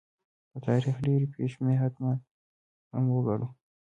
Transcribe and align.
د 0.51 0.53
تاریخ 0.67 0.95
ډېرې 1.05 1.27
پېښې 1.35 1.75
حتمي 1.81 2.15
هم 2.91 3.03
وګڼو. 3.15 3.47